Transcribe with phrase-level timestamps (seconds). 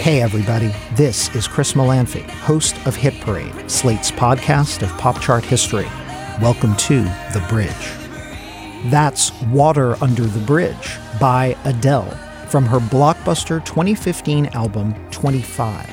[0.00, 5.44] Hey, everybody, this is Chris Molanphy, host of Hit Parade, Slate's podcast of pop chart
[5.44, 5.88] history.
[6.40, 8.92] Welcome to The Bridge.
[8.92, 12.08] That's Water Under the Bridge by Adele
[12.46, 15.90] from her blockbuster 2015 album 25.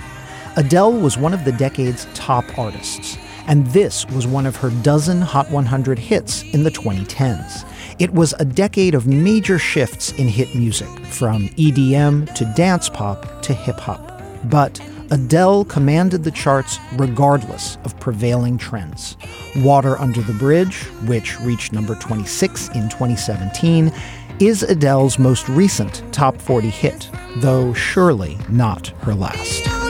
[0.58, 3.18] Adele was one of the decade's top artists,
[3.48, 7.66] and this was one of her dozen Hot 100 hits in the 2010s.
[8.00, 13.42] It was a decade of major shifts in hit music, from EDM to dance pop
[13.44, 14.22] to hip hop.
[14.46, 14.80] But
[15.12, 19.18] Adele commanded the charts regardless of prevailing trends.
[19.58, 23.94] Water Under the Bridge, which reached number 26 in 2017,
[24.40, 29.85] is Adele's most recent top 40 hit, though surely not her last.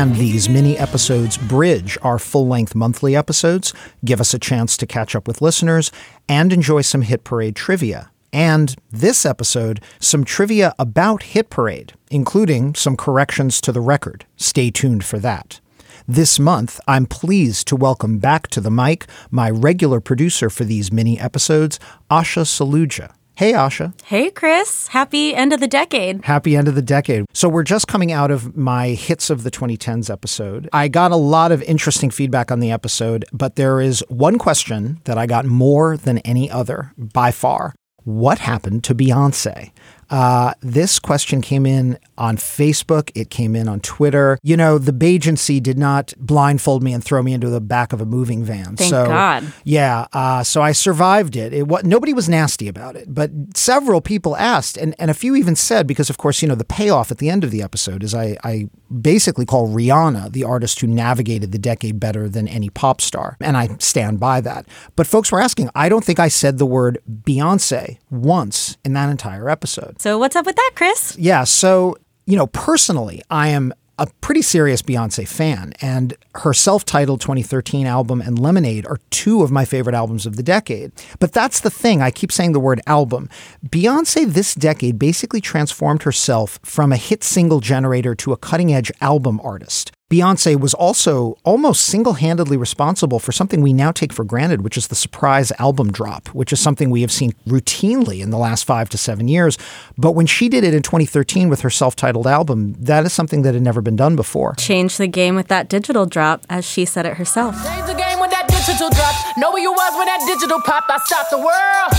[0.00, 4.86] And these mini episodes bridge our full length monthly episodes, give us a chance to
[4.86, 5.92] catch up with listeners,
[6.26, 8.10] and enjoy some Hit Parade trivia.
[8.32, 14.24] And this episode, some trivia about Hit Parade, including some corrections to the record.
[14.38, 15.60] Stay tuned for that.
[16.08, 20.90] This month, I'm pleased to welcome back to the mic my regular producer for these
[20.90, 21.78] mini episodes,
[22.10, 23.12] Asha Saluja.
[23.40, 23.98] Hey, Asha.
[24.04, 24.88] Hey, Chris.
[24.88, 26.22] Happy end of the decade.
[26.26, 27.24] Happy end of the decade.
[27.32, 30.68] So, we're just coming out of my hits of the 2010s episode.
[30.74, 35.00] I got a lot of interesting feedback on the episode, but there is one question
[35.04, 37.74] that I got more than any other by far.
[38.04, 39.70] What happened to Beyonce?
[40.10, 43.10] Uh, this question came in on Facebook.
[43.14, 44.38] It came in on Twitter.
[44.42, 48.00] You know, the Beygency did not blindfold me and throw me into the back of
[48.00, 48.76] a moving van.
[48.76, 49.52] Thank so, God.
[49.64, 50.06] Yeah.
[50.12, 51.54] Uh, so I survived it.
[51.54, 55.36] It what nobody was nasty about it, but several people asked, and, and a few
[55.36, 58.02] even said because, of course, you know the payoff at the end of the episode
[58.02, 58.68] is I I
[59.00, 63.56] basically call Rihanna the artist who navigated the decade better than any pop star, and
[63.56, 64.66] I stand by that.
[64.96, 65.70] But folks were asking.
[65.74, 69.99] I don't think I said the word Beyonce once in that entire episode.
[70.00, 71.14] So, what's up with that, Chris?
[71.18, 71.44] Yeah.
[71.44, 71.94] So,
[72.24, 77.86] you know, personally, I am a pretty serious Beyonce fan, and her self titled 2013
[77.86, 80.92] album and Lemonade are two of my favorite albums of the decade.
[81.18, 82.00] But that's the thing.
[82.00, 83.28] I keep saying the word album.
[83.62, 88.90] Beyonce this decade basically transformed herself from a hit single generator to a cutting edge
[89.02, 89.92] album artist.
[90.10, 94.76] Beyonce was also almost single handedly responsible for something we now take for granted, which
[94.76, 98.64] is the surprise album drop, which is something we have seen routinely in the last
[98.64, 99.56] five to seven years.
[99.96, 103.42] But when she did it in 2013 with her self titled album, that is something
[103.42, 104.56] that had never been done before.
[104.58, 107.54] Change the game with that digital drop, as she said it herself.
[107.64, 109.38] Change the game when that digital dropped.
[109.38, 110.90] Know where you was when that digital popped.
[110.90, 111.90] I stopped the world.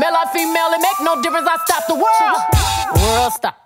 [0.00, 1.46] Male or female, it make no difference.
[1.46, 3.04] I stopped the world.
[3.04, 3.57] World stop.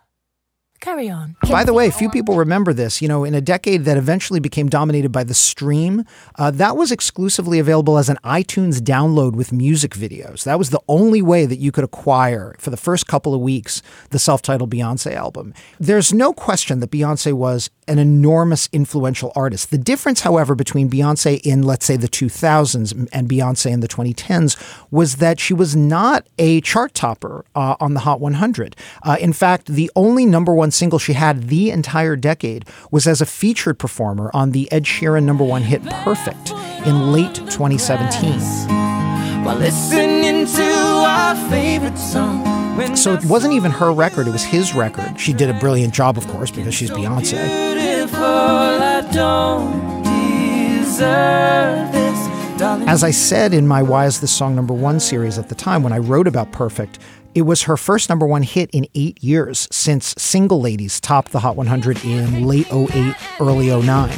[0.82, 1.36] Carry on.
[1.48, 3.00] By the way, few people remember this.
[3.00, 6.04] You know, in a decade that eventually became dominated by the stream,
[6.40, 10.42] uh, that was exclusively available as an iTunes download with music videos.
[10.42, 13.80] That was the only way that you could acquire, for the first couple of weeks,
[14.10, 15.54] the self titled Beyonce album.
[15.78, 19.70] There's no question that Beyonce was an enormous influential artist.
[19.70, 24.56] The difference, however, between Beyonce in, let's say, the 2000s and Beyonce in the 2010s
[24.90, 28.74] was that she was not a chart topper uh, on the Hot 100.
[29.04, 33.20] Uh, in fact, the only number one single she had the entire decade was as
[33.20, 36.50] a featured performer on the Ed Sheeran number one hit Perfect
[36.86, 38.40] in late 2017.
[39.44, 42.96] While listening to our favorite song.
[42.96, 45.18] So it wasn't even her record, it was his record.
[45.20, 47.74] She did a brilliant job, of course, because she's Beyonce.
[47.74, 52.58] beautiful, I don't deserve this.
[52.58, 55.54] Darling, As I said in my Why Is This Song Number One series at the
[55.54, 56.98] time when I wrote about Perfect,
[57.34, 61.40] it was her first number one hit in eight years since Single Ladies topped the
[61.40, 64.10] Hot 100 in late 08, early 09.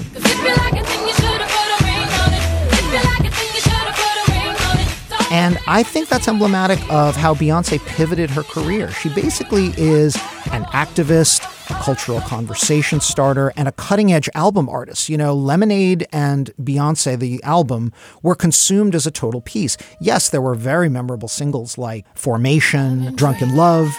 [5.30, 8.90] And I think that's emblematic of how Beyonce pivoted her career.
[8.92, 10.14] She basically is
[10.52, 15.08] an activist, a cultural conversation starter, and a cutting edge album artist.
[15.08, 19.76] You know, Lemonade and Beyonce, the album, were consumed as a total piece.
[20.00, 23.96] Yes, there were very memorable singles like Formation, Drunk in Love,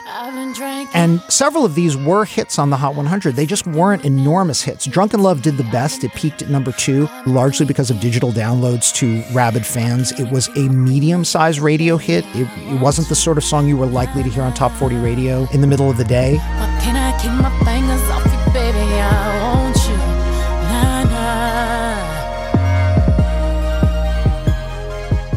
[0.94, 3.36] and several of these were hits on the Hot 100.
[3.36, 4.86] They just weren't enormous hits.
[4.86, 6.04] Drunk in Love did the best.
[6.04, 10.12] It peaked at number two, largely because of digital downloads to rabid fans.
[10.20, 12.26] It was a medium sized radio hit.
[12.36, 14.98] It, it, wasn't the sort of song you were likely to hear on Top 40
[14.98, 16.38] radio in the middle of the day.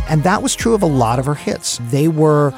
[0.08, 1.78] And that was true of a lot of her hits.
[1.90, 2.52] They were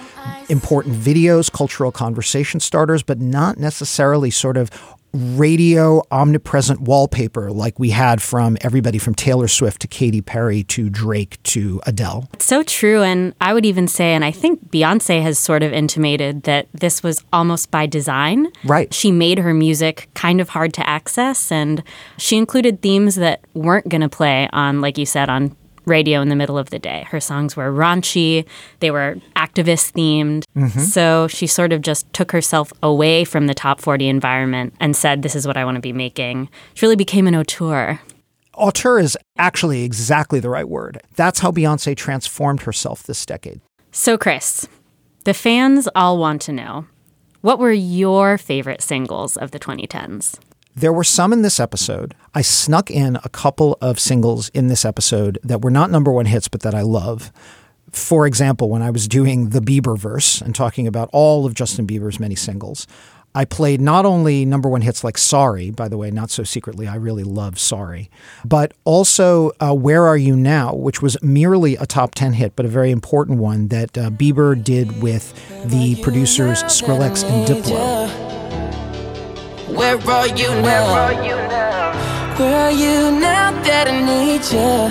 [0.48, 4.70] important videos, cultural conversation starters, but not necessarily sort of
[5.12, 10.88] radio omnipresent wallpaper like we had from everybody from Taylor Swift to Katy Perry to
[10.88, 12.28] Drake to Adele.
[12.34, 13.02] It's so true.
[13.02, 17.02] And I would even say, and I think Beyonce has sort of intimated that this
[17.02, 18.52] was almost by design.
[18.64, 18.92] Right.
[18.94, 21.82] She made her music kind of hard to access and
[22.16, 26.28] she included themes that weren't going to play on, like you said, on radio in
[26.28, 27.06] the middle of the day.
[27.10, 28.46] Her songs were raunchy,
[28.80, 30.44] they were activist themed.
[30.56, 30.80] Mm-hmm.
[30.80, 35.22] So she sort of just took herself away from the top 40 environment and said,
[35.22, 36.48] This is what I want to be making.
[36.74, 38.00] She really became an auteur.
[38.54, 41.00] Auteur is actually exactly the right word.
[41.16, 43.60] That's how Beyonce transformed herself this decade.
[43.92, 44.68] So, Chris,
[45.24, 46.86] the fans all want to know
[47.40, 50.38] what were your favorite singles of the 2010s?
[50.74, 52.14] There were some in this episode.
[52.34, 56.26] I snuck in a couple of singles in this episode that were not number one
[56.26, 57.32] hits, but that I love.
[57.90, 61.88] For example, when I was doing the Bieber verse and talking about all of Justin
[61.88, 62.86] Bieber's many singles,
[63.34, 66.86] I played not only number one hits like Sorry, by the way, not so secretly,
[66.88, 68.10] I really love Sorry,
[68.44, 72.64] but also uh, Where Are You Now, which was merely a top 10 hit, but
[72.64, 75.32] a very important one that uh, Bieber did with
[75.64, 78.29] the producers Skrillex and Diplo.
[79.80, 82.36] Where are you now?
[82.36, 84.90] Where are you now that I need you?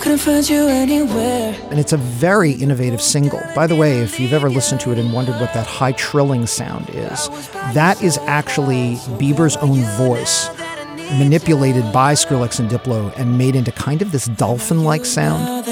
[0.00, 1.56] Couldn't find you anywhere.
[1.70, 3.40] And it's a very innovative single.
[3.54, 6.48] By the way, if you've ever listened to it and wondered what that high trilling
[6.48, 7.28] sound is,
[7.72, 10.48] that is actually Bieber's own voice
[11.20, 15.64] manipulated by Skrillex and Diplo and made into kind of this dolphin like sound.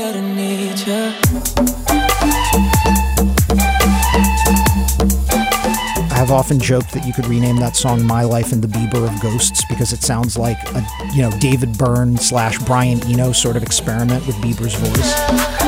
[6.26, 9.22] I've often joked that you could rename that song "My Life in the Bieber of
[9.22, 10.84] Ghosts" because it sounds like a
[11.14, 15.65] you know David Byrne slash Brian Eno sort of experiment with Bieber's voice.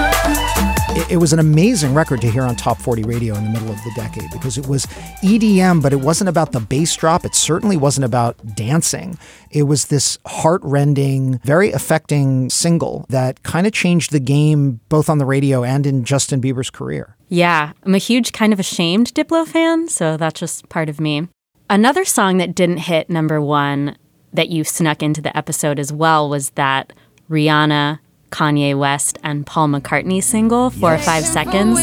[1.10, 3.82] It, was an amazing record to hear on Top 40 radio in the middle of
[3.82, 4.86] the decade because it was
[5.22, 7.24] EDM, but it wasn't about the bass drop.
[7.24, 9.18] It certainly wasn't about dancing.
[9.50, 15.18] It was this heart-rending, very affecting single that kind of changed the game both on
[15.18, 17.16] the radio and in Justin Bieber's career.
[17.28, 21.28] Yeah, I'm a huge kind of ashamed Diplo fan, so that's just part of me.
[21.70, 23.96] Another song that didn't hit number one
[24.32, 26.92] that you snuck into the episode as well was that
[27.30, 27.98] Rihanna,
[28.30, 31.02] Kanye West, and Paul McCartney single, Four yes.
[31.02, 31.78] or Five Seconds.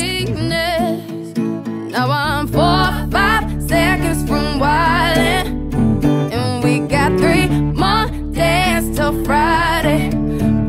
[1.91, 5.73] Now I'm four, five seconds from wildin',
[6.33, 10.09] and we got three more days till Friday.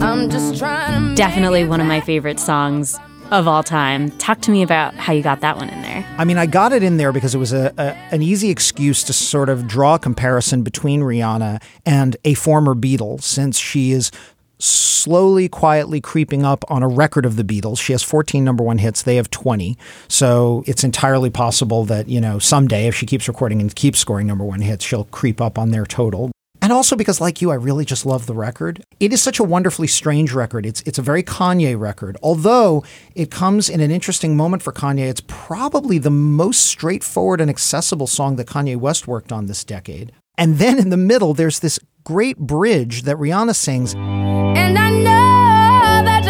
[0.01, 2.97] I'm just trying to Definitely one of my favorite songs
[3.33, 4.13] of all time.
[4.19, 6.07] Talk to me about how you got that one in there.
[6.17, 9.03] I mean, I got it in there because it was a, a, an easy excuse
[9.03, 14.13] to sort of draw a comparison between Rihanna and a former Beatle, since she is
[14.59, 17.81] slowly, quietly creeping up on a record of the Beatles.
[17.81, 19.03] She has 14 number one hits.
[19.03, 19.79] They have 20.
[20.09, 24.27] So it's entirely possible that, you know, someday if she keeps recording and keeps scoring
[24.27, 26.31] number one hits, she'll creep up on their total.
[26.63, 28.83] And also because, like you, I really just love the record.
[28.99, 30.67] It is such a wonderfully strange record.
[30.67, 32.17] It's it's a very Kanye record.
[32.23, 32.83] Although
[33.15, 38.09] it comes in an interesting moment for Kanye, it's probably the most straightforward and accessible
[38.09, 40.11] song that Kanye West worked on this decade.
[40.37, 43.95] And then in the middle, there's this great bridge that Rihanna sings.
[43.97, 46.23] And I know that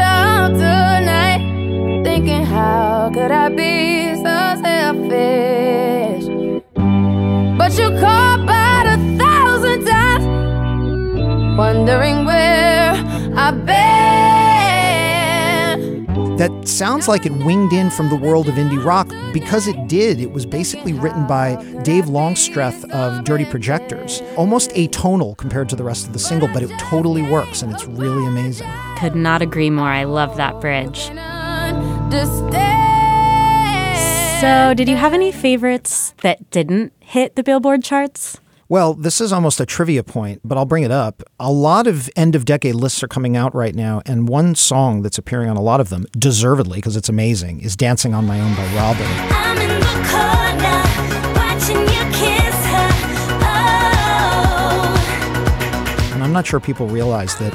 [0.55, 4.16] tonight, thinking, how could I be
[16.77, 20.21] sounds like it winged in from the world of indie rock because it did.
[20.21, 24.23] It was basically written by Dave Longstreth of Dirty Projectors.
[24.37, 27.87] Almost atonal compared to the rest of the single, but it totally works and it's
[27.87, 28.69] really amazing.
[28.99, 29.89] Could not agree more.
[29.89, 31.11] I love that bridge.
[34.41, 38.39] So, did you have any favorites that didn't hit the Billboard charts?
[38.69, 41.23] Well, this is almost a trivia point, but I'll bring it up.
[41.39, 45.03] A lot of end of decade lists are coming out right now, and one song
[45.03, 48.41] that's appearing on a lot of them, deservedly because it's amazing, is Dancing on My
[48.41, 49.07] Own by Robyn.
[56.25, 57.55] I'm not sure people realize that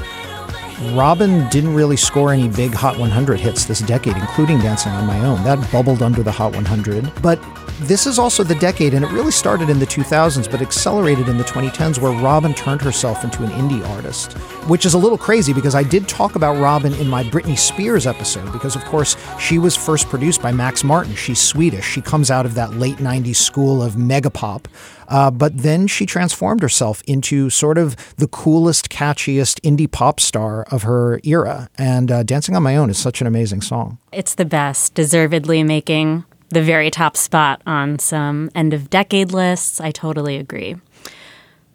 [0.94, 5.20] Robyn didn't really score any big Hot 100 hits this decade, including Dancing on My
[5.24, 5.44] Own.
[5.44, 7.22] That bubbled under the Hot 100.
[7.22, 7.40] But
[7.82, 11.38] this is also the decade, and it really started in the 2000s, but accelerated in
[11.38, 14.34] the 2010s, where Robyn turned herself into an indie artist,
[14.68, 18.08] which is a little crazy because I did talk about Robyn in my Britney Spears
[18.08, 21.16] episode, because of course she was first produced by Max Martin.
[21.16, 21.86] She's Swedish.
[21.86, 24.66] She comes out of that late 90s school of megapop.
[25.12, 30.64] Uh, but then she transformed herself into sort of the coolest, catchiest indie pop star
[30.72, 31.70] of her era.
[31.78, 33.98] And uh, Dancing on My Own is such an amazing song.
[34.14, 39.82] It's the best, deservedly making the very top spot on some end of decade lists.
[39.82, 40.78] I totally agree.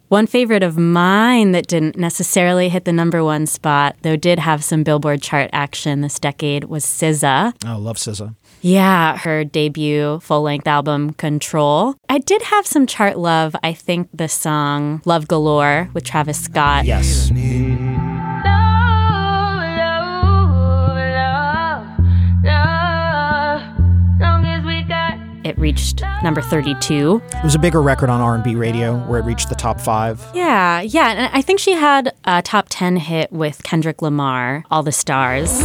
[0.07, 4.63] One favorite of mine that didn't necessarily hit the number one spot, though did have
[4.63, 7.53] some Billboard chart action this decade, was SZA.
[7.65, 8.33] Oh, love SZA.
[8.67, 11.95] Yeah, her debut full length album, Control.
[12.09, 13.55] I did have some chart love.
[13.63, 16.83] I think the song Love Galore with Travis Scott.
[16.83, 17.31] Yes.
[25.45, 27.21] It reached number 32.
[27.25, 30.21] It was a bigger record on R&B radio where it reached the top five.
[30.33, 31.07] Yeah, yeah.
[31.11, 35.57] And I think she had a top 10 hit with Kendrick Lamar, All the Stars.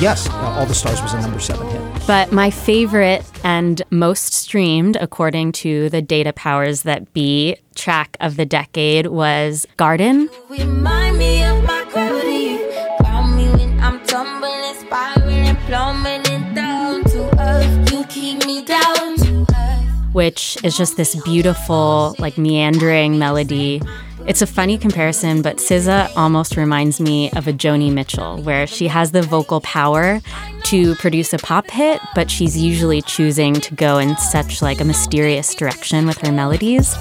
[0.00, 2.06] Yes, uh, All the Stars was a number seven hit.
[2.06, 8.36] But my favorite and most streamed, according to the data powers that be track of
[8.36, 10.28] the decade, was Garden.
[10.50, 12.58] Remind me of my gravity.
[12.98, 17.92] Ground me when I'm tumbling, spiraling, plummeting down to earth.
[17.92, 20.12] You keep me down to earth.
[20.12, 23.80] which is just this beautiful, like meandering melody.
[24.26, 28.88] It's a funny comparison, but SZA almost reminds me of a Joni Mitchell, where she
[28.88, 30.20] has the vocal power
[30.64, 34.84] to produce a pop hit, but she's usually choosing to go in such like a
[34.84, 36.94] mysterious direction with her melodies.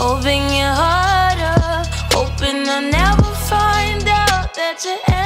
[0.00, 5.21] Open your heart up, hoping I'll never find out that you're.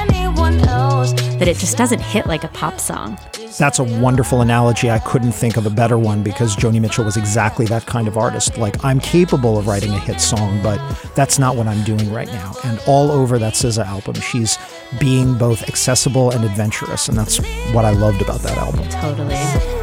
[1.38, 3.18] That it just doesn't hit like a pop song.
[3.58, 4.90] That's a wonderful analogy.
[4.90, 8.16] I couldn't think of a better one because Joni Mitchell was exactly that kind of
[8.16, 8.56] artist.
[8.56, 10.78] Like, I'm capable of writing a hit song, but
[11.14, 12.54] that's not what I'm doing right now.
[12.64, 14.58] And all over that SZA album, she's
[14.98, 17.08] being both accessible and adventurous.
[17.08, 17.38] And that's
[17.72, 18.88] what I loved about that album.
[18.88, 19.75] Totally.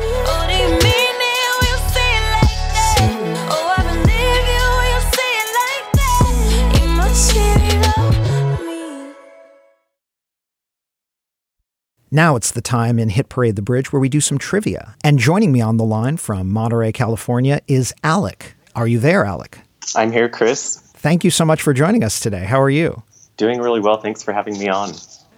[12.15, 14.93] Now it's the time in Hit Parade the Bridge where we do some trivia.
[15.03, 18.53] And joining me on the line from Monterey, California is Alec.
[18.75, 19.57] Are you there, Alec?
[19.95, 20.75] I'm here, Chris.
[20.93, 22.45] Thank you so much for joining us today.
[22.45, 23.01] How are you?
[23.37, 23.97] Doing really well.
[23.97, 24.93] Thanks for having me on.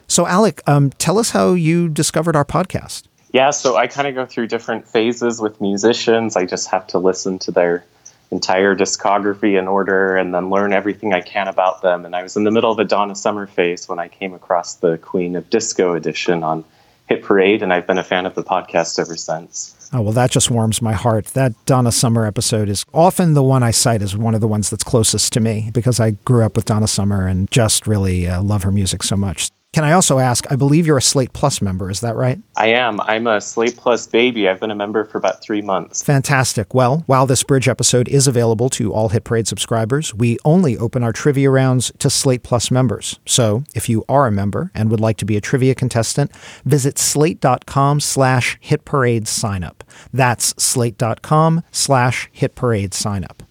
[0.09, 3.03] So, Alec, um, tell us how you discovered our podcast.
[3.31, 6.35] Yeah, so I kind of go through different phases with musicians.
[6.35, 7.85] I just have to listen to their
[8.31, 12.05] entire discography in order and then learn everything I can about them.
[12.05, 14.75] And I was in the middle of a Donna Summer phase when I came across
[14.75, 16.63] the Queen of Disco edition on
[17.07, 19.89] Hit Parade, and I've been a fan of the podcast ever since.
[19.93, 21.27] Oh, well, that just warms my heart.
[21.27, 24.69] That Donna Summer episode is often the one I cite as one of the ones
[24.69, 28.41] that's closest to me because I grew up with Donna Summer and just really uh,
[28.41, 29.51] love her music so much.
[29.75, 30.49] Can I also ask?
[30.49, 31.89] I believe you're a Slate Plus member.
[31.89, 32.39] Is that right?
[32.55, 33.01] I am.
[33.01, 34.47] I'm a Slate Plus baby.
[34.47, 36.01] I've been a member for about three months.
[36.01, 36.73] Fantastic.
[36.73, 41.03] Well, while this Bridge episode is available to all Hit Parade subscribers, we only open
[41.03, 43.19] our trivia rounds to Slate Plus members.
[43.25, 46.97] So if you are a member and would like to be a trivia contestant, visit
[46.97, 49.83] slate.com slash hit parade sign up.
[50.13, 53.43] That's slate.com slash hit parade sign up.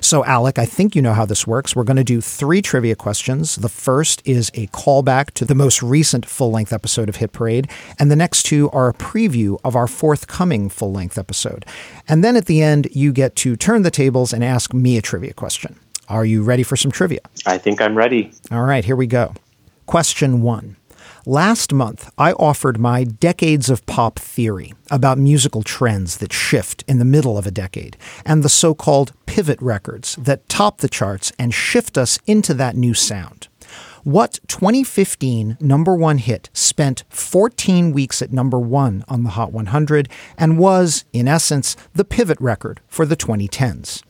[0.00, 1.74] So, Alec, I think you know how this works.
[1.74, 3.56] We're going to do three trivia questions.
[3.56, 7.68] The first is a callback to the most recent full length episode of Hit Parade,
[7.98, 11.64] and the next two are a preview of our forthcoming full length episode.
[12.08, 15.02] And then at the end, you get to turn the tables and ask me a
[15.02, 15.78] trivia question.
[16.08, 17.20] Are you ready for some trivia?
[17.46, 18.32] I think I'm ready.
[18.50, 19.34] All right, here we go.
[19.86, 20.76] Question one.
[21.28, 27.00] Last month, I offered my decades of pop theory about musical trends that shift in
[27.00, 31.32] the middle of a decade and the so called pivot records that top the charts
[31.36, 33.48] and shift us into that new sound.
[34.04, 40.08] What 2015 number one hit spent 14 weeks at number one on the Hot 100
[40.38, 44.00] and was, in essence, the pivot record for the 2010s?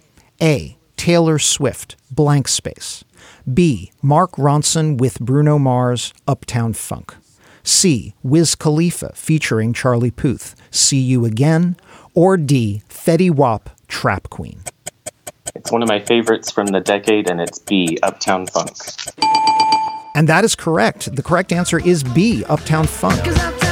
[0.43, 0.77] A.
[0.99, 3.05] Taylor Swift, Blank Space.
[3.53, 3.93] B.
[4.03, 7.15] Mark Ronson with Bruno Mars, Uptown Funk.
[7.63, 8.15] C.
[8.23, 11.77] Wiz Khalifa featuring Charlie Puth, See You Again.
[12.15, 12.83] Or D.
[12.89, 14.61] Fetty Wap, Trap Queen.
[15.55, 18.77] It's one of my favorites from the decade, and it's B, Uptown Funk.
[20.15, 21.15] And that is correct.
[21.15, 23.66] The correct answer is B, Uptown Funk.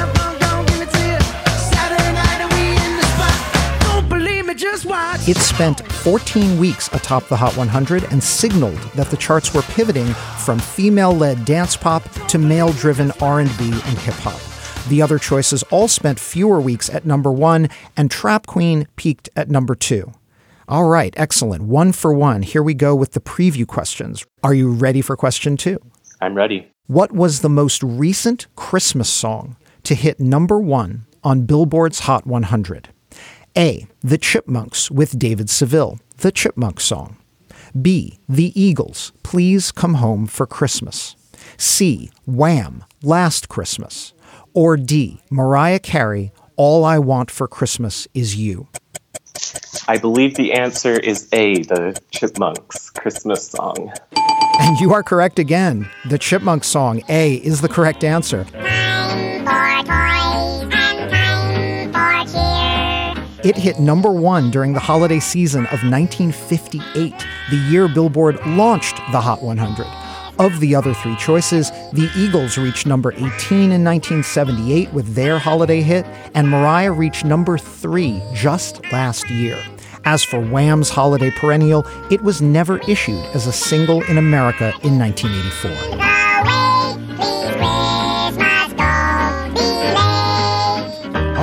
[5.27, 10.13] It spent 14 weeks atop the Hot 100 and signaled that the charts were pivoting
[10.45, 14.39] from female-led dance pop to male-driven R&B and hip hop.
[14.91, 19.49] The other choices all spent fewer weeks at number 1 and Trap Queen peaked at
[19.49, 20.13] number 2.
[20.69, 21.63] All right, excellent.
[21.63, 22.43] One for one.
[22.43, 24.27] Here we go with the preview questions.
[24.43, 25.79] Are you ready for question 2?
[26.21, 26.71] I'm ready.
[26.87, 32.91] What was the most recent Christmas song to hit number one on Billboard's Hot 100?
[33.57, 33.87] A.
[34.01, 37.17] The Chipmunks with David Seville, the Chipmunk song.
[37.81, 38.19] B.
[38.29, 41.15] The Eagles, Please Come Home for Christmas.
[41.57, 42.11] C.
[42.27, 44.13] Wham, Last Christmas.
[44.55, 45.21] Or D.
[45.31, 48.67] Mariah Carey, All I Want for Christmas Is You.
[49.87, 53.93] I believe the answer is A, the Chipmunks Christmas song.
[54.61, 55.89] And you are correct again.
[56.09, 58.47] The Chipmunk song, A, is the correct answer.
[63.45, 67.13] It hit number one during the holiday season of 1958,
[67.51, 69.87] the year Billboard launched the Hot 100.
[70.39, 73.27] Of the other three choices, the Eagles reached number 18
[73.71, 79.63] in 1978 with their holiday hit, and Mariah reached number three just last year.
[80.07, 84.99] As for Wham's holiday perennial, it was never issued as a single in America in
[84.99, 86.24] 1984.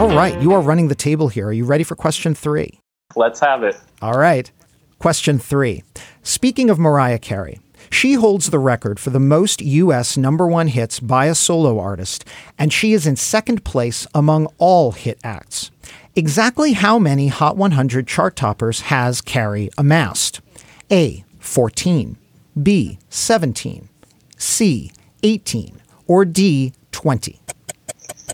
[0.02, 1.50] All right, you are running the table here.
[1.50, 2.80] Are you ready for question three?
[3.16, 3.80] Let's have it.
[4.02, 4.52] All right.
[4.98, 5.84] Question three.
[6.24, 7.60] Speaking of Mariah Carey,
[7.92, 10.18] she holds the record for the most U.S.
[10.18, 12.26] number one hits by a solo artist,
[12.58, 15.70] and she is in second place among all hit acts.
[16.16, 20.42] Exactly how many Hot 100 chart toppers has Carey amassed?
[20.90, 21.24] A.
[21.38, 22.18] 14,
[22.64, 22.98] B.
[23.12, 23.88] 17,
[24.36, 24.92] C.
[25.22, 26.74] 18, or D.
[26.92, 27.40] 20?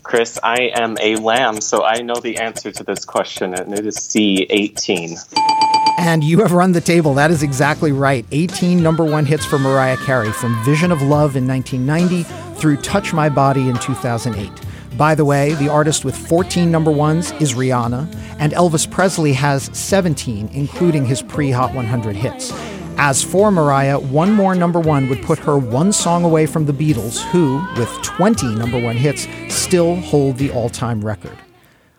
[0.08, 3.84] Chris, I am a lamb, so I know the answer to this question, and it
[3.84, 5.18] is C, 18.
[5.98, 7.12] And you have run the table.
[7.12, 8.24] That is exactly right.
[8.32, 12.22] 18 number one hits for Mariah Carey from Vision of Love in 1990
[12.58, 14.50] through Touch My Body in 2008.
[14.96, 19.68] By the way, the artist with 14 number ones is Rihanna, and Elvis Presley has
[19.78, 22.50] 17, including his pre Hot 100 hits.
[23.00, 26.72] As for Mariah, one more number one would put her one song away from the
[26.72, 31.38] Beatles, who, with 20 number one hits, still hold the all time record.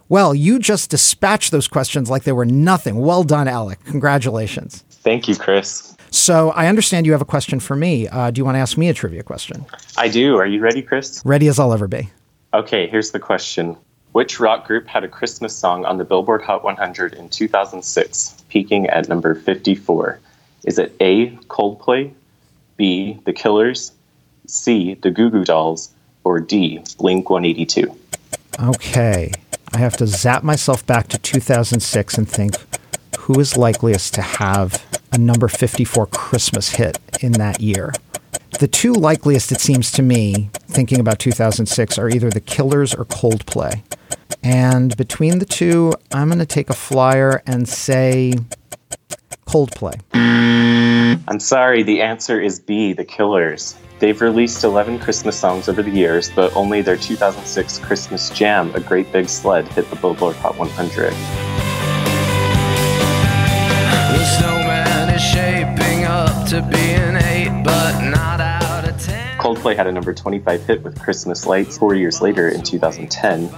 [0.09, 2.97] Well, you just dispatched those questions like they were nothing.
[2.97, 3.79] Well done, Alec.
[3.85, 4.83] Congratulations.
[4.89, 5.95] Thank you, Chris.
[6.12, 8.09] So I understand you have a question for me.
[8.09, 9.65] Uh, do you want to ask me a trivia question?
[9.95, 10.35] I do.
[10.35, 11.21] Are you ready, Chris?
[11.23, 12.09] Ready as I'll ever be.
[12.53, 13.77] Okay, here's the question.
[14.12, 18.88] Which rock group had a Christmas song on the Billboard Hot 100 in 2006, peaking
[18.88, 20.19] at number 54?
[20.63, 22.13] Is it A, Coldplay,
[22.77, 23.93] B, The Killers,
[24.47, 25.91] C, The Goo Goo Dolls,
[26.23, 27.95] or D, Blink 182?
[28.59, 29.31] Okay.
[29.73, 32.55] I have to zap myself back to 2006 and think
[33.19, 37.93] who is likeliest to have a number 54 Christmas hit in that year.
[38.59, 43.05] The two likeliest, it seems to me, thinking about 2006, are either The Killers or
[43.05, 43.83] Coldplay.
[44.43, 48.33] And between the two, I'm going to take a flyer and say
[49.49, 49.99] Coldplay.
[50.13, 53.75] I'm sorry, the answer is B, The Killers.
[53.97, 58.79] They've released 11 Christmas songs over the years, but only their 2006 Christmas Jam, A
[58.79, 61.13] Great Big Sled, hit the Billboard Hot 100.
[64.13, 69.39] The snowman is shaping up to be an 8, but not out of 10.
[69.39, 73.49] Coldplay had a number 25 hit with Christmas Lights four years later in 2010.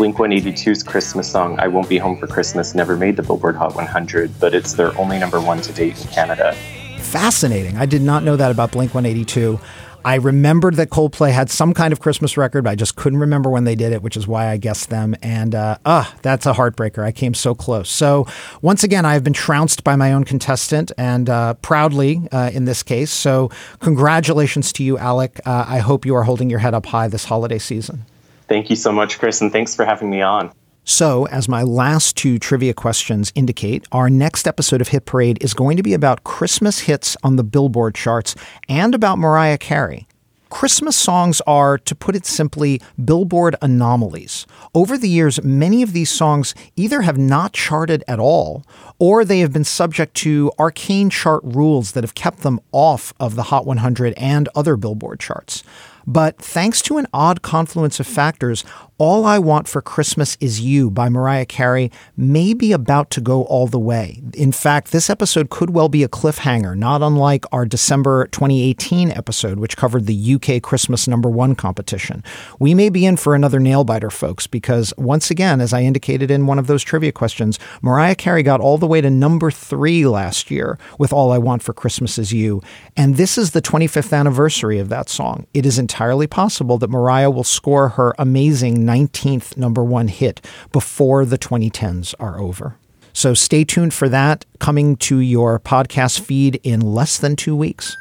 [0.00, 3.74] Blink 182's Christmas song, I Won't Be Home for Christmas, never made the Billboard Hot
[3.74, 6.54] 100, but it's their only number one to date in Canada.
[7.00, 7.76] Fascinating.
[7.76, 9.60] I did not know that about Blink 182.
[10.02, 13.50] I remembered that Coldplay had some kind of Christmas record, but I just couldn't remember
[13.50, 15.14] when they did it, which is why I guessed them.
[15.20, 17.04] And uh, ah, that's a heartbreaker.
[17.04, 17.90] I came so close.
[17.90, 18.26] So
[18.62, 22.64] once again, I have been trounced by my own contestant, and uh, proudly uh, in
[22.64, 23.10] this case.
[23.10, 25.40] So congratulations to you, Alec.
[25.44, 28.06] Uh, I hope you are holding your head up high this holiday season.
[28.50, 30.50] Thank you so much, Chris, and thanks for having me on.
[30.82, 35.54] So, as my last two trivia questions indicate, our next episode of Hit Parade is
[35.54, 38.34] going to be about Christmas hits on the Billboard charts
[38.68, 40.08] and about Mariah Carey.
[40.48, 44.48] Christmas songs are, to put it simply, Billboard anomalies.
[44.74, 48.64] Over the years, many of these songs either have not charted at all,
[48.98, 53.36] or they have been subject to arcane chart rules that have kept them off of
[53.36, 55.62] the Hot 100 and other Billboard charts.
[56.10, 58.64] But thanks to an odd confluence of factors,
[59.00, 63.44] All I Want for Christmas Is You by Mariah Carey may be about to go
[63.44, 64.20] all the way.
[64.34, 69.58] In fact, this episode could well be a cliffhanger, not unlike our December 2018 episode,
[69.58, 72.22] which covered the UK Christmas number one competition.
[72.58, 76.30] We may be in for another nail biter, folks, because once again, as I indicated
[76.30, 80.04] in one of those trivia questions, Mariah Carey got all the way to number three
[80.06, 82.60] last year with All I Want for Christmas Is You.
[82.98, 85.46] And this is the 25th anniversary of that song.
[85.54, 90.40] It is entirely possible that Mariah will score her amazing 19th number one hit
[90.72, 92.76] before the 2010s are over.
[93.12, 97.96] So stay tuned for that coming to your podcast feed in less than two weeks.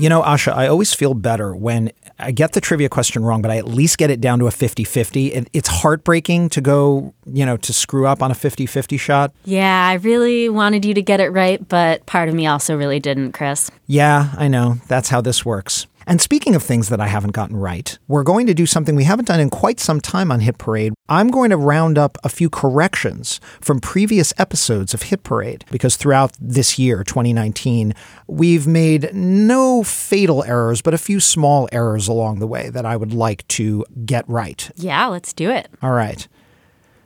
[0.00, 3.50] You know, Asha, I always feel better when I get the trivia question wrong, but
[3.50, 5.26] I at least get it down to a 50 50.
[5.28, 9.32] It, it's heartbreaking to go, you know, to screw up on a 50 50 shot.
[9.44, 13.00] Yeah, I really wanted you to get it right, but part of me also really
[13.00, 13.70] didn't, Chris.
[13.86, 14.78] Yeah, I know.
[14.88, 15.86] That's how this works.
[16.08, 19.04] And speaking of things that I haven't gotten right, we're going to do something we
[19.04, 20.94] haven't done in quite some time on Hit Parade.
[21.06, 25.96] I'm going to round up a few corrections from previous episodes of Hit Parade because
[25.96, 27.92] throughout this year, 2019,
[28.26, 32.96] we've made no fatal errors, but a few small errors along the way that I
[32.96, 34.70] would like to get right.
[34.76, 35.68] Yeah, let's do it.
[35.82, 36.26] All right.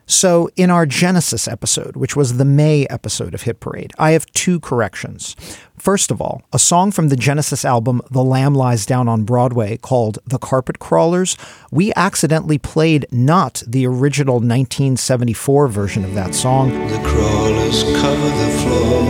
[0.06, 4.26] So, in our Genesis episode, which was the May episode of Hit Parade, I have
[4.32, 5.36] two corrections.
[5.78, 9.78] First of all, a song from the Genesis album The Lamb Lies Down on Broadway
[9.78, 11.36] called The Carpet Crawlers,
[11.70, 18.50] we accidentally played not the original 1974 version of that song, The crawlers cover the
[18.58, 19.02] floor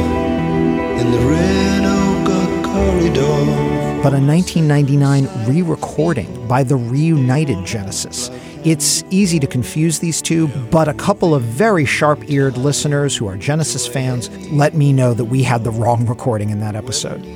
[1.00, 4.02] in the red oak corridor.
[4.02, 8.30] but a 1999 re recording by the reunited Genesis.
[8.64, 13.26] It's easy to confuse these two, but a couple of very sharp eared listeners who
[13.26, 17.26] are Genesis fans let me know that we had the wrong recording in that episode.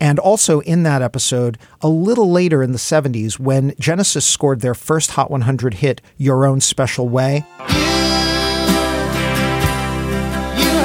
[0.00, 4.74] And also in that episode, a little later in the 70s, when Genesis scored their
[4.74, 7.64] first Hot 100 hit, Your Own Special Way, You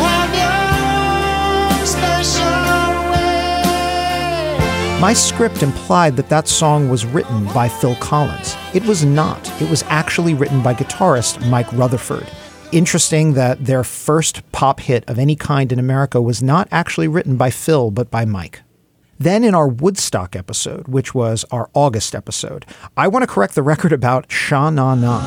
[0.05, 2.45] have your special
[3.11, 5.01] way.
[5.01, 8.55] My script implied that that song was written by Phil Collins.
[8.73, 9.61] It was not.
[9.61, 12.25] It was actually written by guitarist Mike Rutherford.
[12.71, 17.35] Interesting that their first pop hit of any kind in America was not actually written
[17.35, 18.61] by Phil, but by Mike.
[19.19, 23.61] Then, in our Woodstock episode, which was our August episode, I want to correct the
[23.61, 25.19] record about Sha Na Na.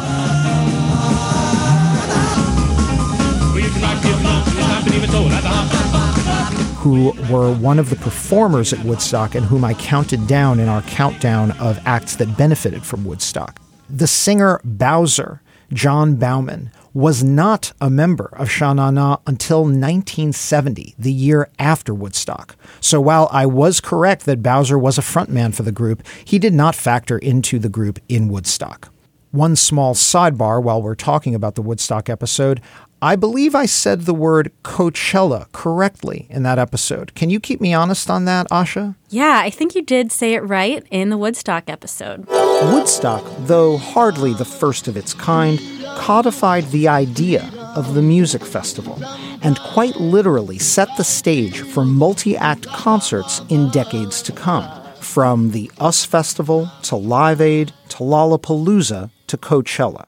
[6.85, 10.83] Who were one of the performers at Woodstock and whom I counted down in our
[10.83, 13.59] countdown of acts that benefited from Woodstock.
[13.89, 15.41] The singer Bowzer,
[15.73, 21.95] Jon Bauman, was not a member of Sha Na Na until 1970, the year after
[21.95, 22.55] Woodstock.
[22.83, 26.53] So while I was correct that Bowzer was a frontman for the group, he did
[26.53, 28.91] not factor into the group in Woodstock.
[29.31, 32.61] One small sidebar while we're talking about the Woodstock episode.
[33.05, 37.15] I believe I said the word Coachella correctly in that episode.
[37.15, 38.95] Can you keep me honest on that, Asha?
[39.11, 42.27] Yeah, I think you did say it right in the Woodstock episode.
[42.27, 45.61] Woodstock, though hardly the first of its kind,
[45.99, 48.99] codified the idea of the music festival
[49.43, 54.65] and quite literally set the stage for multi act concerts in decades to come.
[54.99, 60.07] From the US Festival to Live Aid to Lollapalooza to Coachella.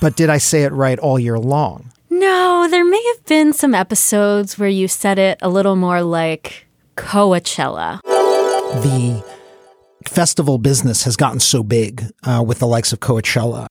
[0.00, 1.90] But did I say it right all year long?
[2.10, 6.66] No, there may have been some episodes where you said it a little more like
[6.96, 8.00] Coachella.
[8.02, 9.24] The
[10.08, 13.66] festival business has gotten so big uh, with the likes of Coachella.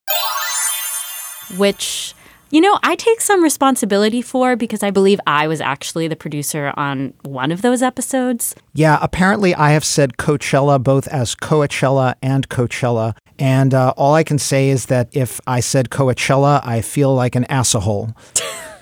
[1.57, 2.13] which
[2.51, 6.73] you know I take some responsibility for because I believe I was actually the producer
[6.75, 8.55] on one of those episodes.
[8.73, 13.15] Yeah, apparently I have said Coachella both as Coachella and Coachella.
[13.37, 17.35] And uh, all I can say is that if I said Coachella, I feel like
[17.35, 18.13] an asshole.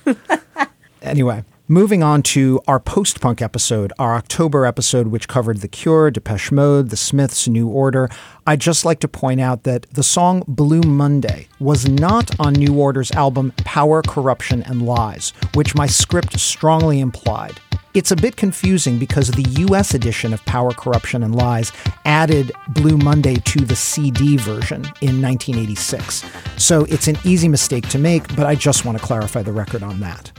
[1.01, 6.09] anyway, moving on to our post punk episode, our October episode, which covered The Cure,
[6.09, 8.09] Depeche Mode, The Smiths, New Order.
[8.45, 12.79] I'd just like to point out that the song Blue Monday was not on New
[12.79, 17.59] Order's album Power, Corruption, and Lies, which my script strongly implied.
[17.93, 21.71] It's a bit confusing because the US edition of Power, Corruption, and Lies
[22.05, 26.23] added Blue Monday to the CD version in 1986.
[26.57, 29.83] So it's an easy mistake to make, but I just want to clarify the record
[29.83, 30.31] on that.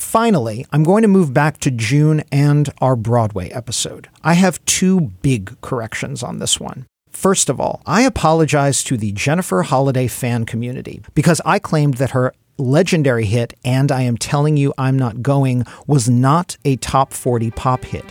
[0.00, 4.08] Finally, I'm going to move back to June and our Broadway episode.
[4.22, 6.86] I have two big corrections on this one.
[7.10, 12.10] First of all, I apologize to the Jennifer Holliday fan community because I claimed that
[12.10, 17.12] her legendary hit, And I Am Telling You I'm Not Going, was not a top
[17.12, 18.04] 40 pop hit.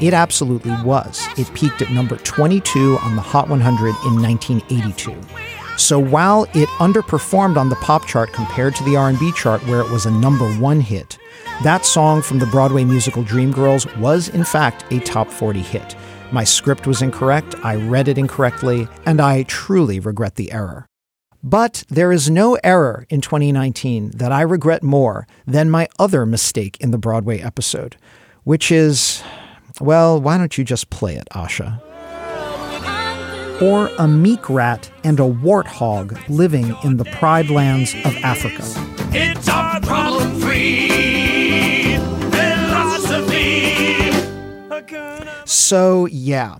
[0.00, 1.26] It absolutely was.
[1.38, 5.16] It peaked at number 22 on the Hot 100 in 1982.
[5.76, 9.90] So while it underperformed on the pop chart compared to the R&B chart where it
[9.90, 11.18] was a number 1 hit,
[11.62, 15.96] that song from the Broadway musical Dreamgirls was in fact a top 40 hit.
[16.32, 20.86] My script was incorrect, I read it incorrectly, and I truly regret the error.
[21.42, 26.76] But there is no error in 2019 that I regret more than my other mistake
[26.80, 27.96] in the Broadway episode,
[28.44, 29.22] which is,
[29.80, 31.80] well, why don't you just play it, Asha?
[33.62, 38.62] Or a meek rat and a warthog living in the pride lands of Africa.
[39.16, 41.96] It's our problem free
[42.30, 44.10] philosophy.
[45.44, 46.58] So, yeah,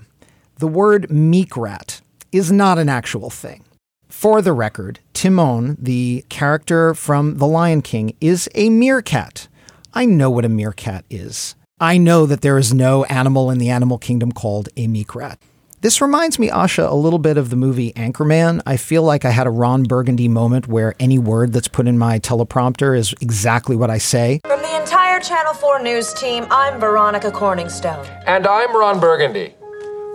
[0.58, 2.00] the word meek rat
[2.30, 3.64] is not an actual thing.
[4.08, 9.48] For the record, Timon, the character from The Lion King, is a meerkat.
[9.92, 11.56] I know what a meerkat is.
[11.80, 15.40] I know that there is no animal in the animal kingdom called a meek rat.
[15.80, 18.62] This reminds me, Asha, a little bit of the movie Anchorman.
[18.64, 21.98] I feel like I had a Ron Burgundy moment where any word that's put in
[21.98, 24.40] my teleprompter is exactly what I say.
[24.46, 28.22] From the entire Channel 4 news team, I'm Veronica Corningstone.
[28.24, 29.54] And I'm Ron Burgundy.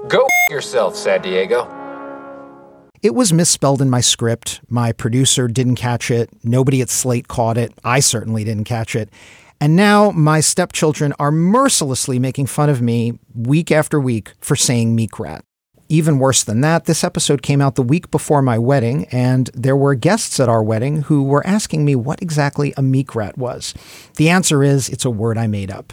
[0.07, 1.67] Go yourself, San Diego.
[3.01, 4.61] It was misspelled in my script.
[4.69, 6.29] My producer didn't catch it.
[6.41, 7.73] Nobody at Slate caught it.
[7.83, 9.09] I certainly didn't catch it.
[9.61, 14.95] And now my stepchildren are mercilessly making fun of me week after week for saying
[14.95, 15.43] meek rat.
[15.89, 19.75] Even worse than that, this episode came out the week before my wedding, and there
[19.75, 23.73] were guests at our wedding who were asking me what exactly a meek rat was.
[24.15, 25.91] The answer is it's a word I made up.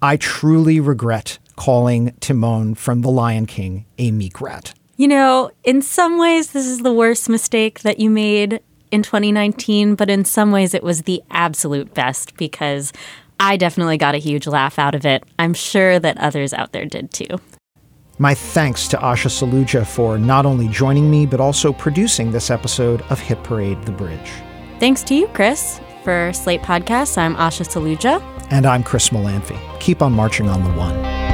[0.00, 4.72] I truly regret calling Timon from The Lion King a meek rat.
[4.96, 8.60] You know, in some ways, this is the worst mistake that you made
[8.94, 12.92] in 2019, but in some ways, it was the absolute best because
[13.40, 15.24] I definitely got a huge laugh out of it.
[15.38, 17.40] I'm sure that others out there did too.
[18.18, 23.02] My thanks to Asha Saluja for not only joining me, but also producing this episode
[23.10, 24.30] of Hit Parade The Bridge.
[24.78, 25.80] Thanks to you, Chris.
[26.04, 28.22] For Slate Podcasts, I'm Asha Saluja.
[28.52, 29.58] And I'm Chris Molanphy.
[29.80, 31.33] Keep on marching on the one.